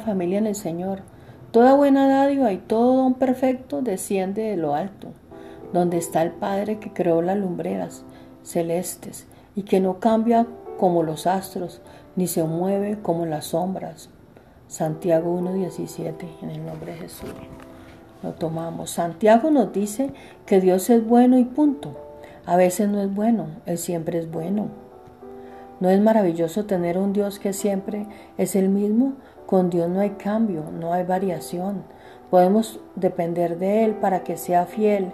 [0.00, 1.00] Familia en el Señor,
[1.50, 5.08] toda buena dádiva y todo don perfecto desciende de lo alto,
[5.72, 8.04] donde está el Padre que creó las lumbreras
[8.42, 10.46] celestes y que no cambia
[10.78, 11.80] como los astros,
[12.16, 14.10] ni se mueve como las sombras.
[14.68, 17.30] Santiago 1.17, en el nombre de Jesús.
[18.22, 18.90] Lo tomamos.
[18.90, 20.10] Santiago nos dice
[20.46, 21.96] que Dios es bueno y punto.
[22.46, 24.87] A veces no es bueno, Él siempre es bueno.
[25.80, 29.14] ¿No es maravilloso tener un Dios que siempre es el mismo?
[29.46, 31.84] Con Dios no hay cambio, no hay variación.
[32.30, 35.12] Podemos depender de Él para que sea fiel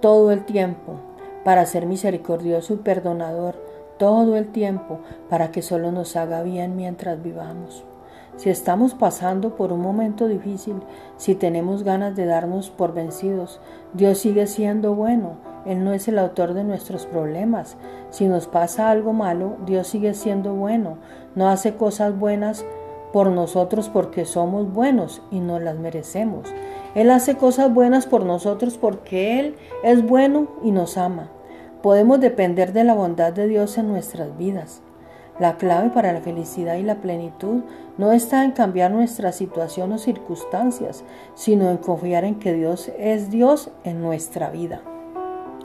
[0.00, 1.00] todo el tiempo,
[1.42, 3.56] para ser misericordioso y perdonador
[3.98, 7.84] todo el tiempo, para que solo nos haga bien mientras vivamos.
[8.36, 10.76] Si estamos pasando por un momento difícil,
[11.16, 13.60] si tenemos ganas de darnos por vencidos,
[13.94, 15.47] Dios sigue siendo bueno.
[15.66, 17.76] Él no es el autor de nuestros problemas.
[18.10, 20.98] Si nos pasa algo malo, Dios sigue siendo bueno.
[21.34, 22.64] No hace cosas buenas
[23.12, 26.48] por nosotros porque somos buenos y no las merecemos.
[26.94, 31.30] Él hace cosas buenas por nosotros porque Él es bueno y nos ama.
[31.82, 34.82] Podemos depender de la bondad de Dios en nuestras vidas.
[35.38, 37.62] La clave para la felicidad y la plenitud
[37.96, 41.04] no está en cambiar nuestra situación o circunstancias,
[41.34, 44.82] sino en confiar en que Dios es Dios en nuestra vida.